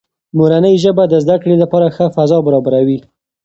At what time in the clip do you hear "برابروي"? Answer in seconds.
2.45-2.97